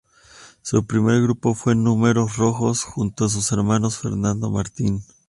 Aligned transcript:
Su 0.63 0.83
primer 0.87 1.21
grupo 1.21 1.53
fue 1.53 1.75
Números 1.75 2.35
Rojos, 2.35 2.83
junto 2.85 3.25
a 3.25 3.29
su 3.29 3.45
hermano 3.53 3.91
Fernando 3.91 4.49
Martín. 4.49 5.03